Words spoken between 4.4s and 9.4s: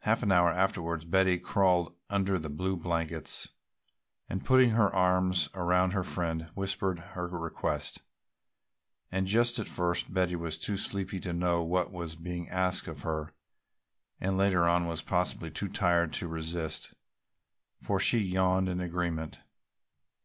putting her arms about her friend whispered her request. And